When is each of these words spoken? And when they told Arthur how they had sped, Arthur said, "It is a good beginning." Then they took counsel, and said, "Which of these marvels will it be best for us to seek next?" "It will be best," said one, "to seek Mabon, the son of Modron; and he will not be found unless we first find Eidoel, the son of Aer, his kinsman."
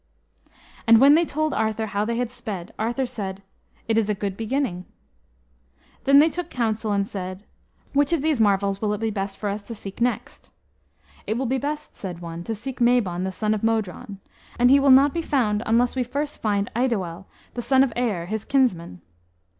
And 0.87 0.99
when 0.99 1.13
they 1.13 1.25
told 1.25 1.53
Arthur 1.53 1.85
how 1.85 2.05
they 2.05 2.15
had 2.17 2.31
sped, 2.31 2.73
Arthur 2.79 3.05
said, 3.05 3.43
"It 3.87 3.99
is 3.99 4.09
a 4.09 4.15
good 4.15 4.35
beginning." 4.35 4.85
Then 6.05 6.17
they 6.17 6.27
took 6.27 6.49
counsel, 6.49 6.91
and 6.91 7.07
said, 7.07 7.43
"Which 7.93 8.11
of 8.11 8.23
these 8.23 8.39
marvels 8.39 8.81
will 8.81 8.93
it 8.95 8.99
be 8.99 9.11
best 9.11 9.37
for 9.37 9.47
us 9.47 9.61
to 9.61 9.75
seek 9.75 10.01
next?" 10.01 10.51
"It 11.27 11.37
will 11.37 11.45
be 11.45 11.59
best," 11.59 11.95
said 11.95 12.19
one, 12.19 12.43
"to 12.45 12.55
seek 12.55 12.81
Mabon, 12.81 13.25
the 13.25 13.31
son 13.31 13.53
of 13.53 13.61
Modron; 13.63 14.19
and 14.57 14.71
he 14.71 14.79
will 14.79 14.89
not 14.89 15.13
be 15.13 15.21
found 15.21 15.61
unless 15.67 15.95
we 15.95 16.01
first 16.03 16.41
find 16.41 16.71
Eidoel, 16.75 17.25
the 17.53 17.61
son 17.61 17.83
of 17.83 17.93
Aer, 17.95 18.25
his 18.25 18.43
kinsman." 18.43 19.01